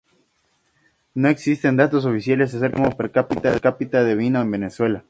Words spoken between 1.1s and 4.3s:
No existen datos oficiales acerca del consumo per cápita de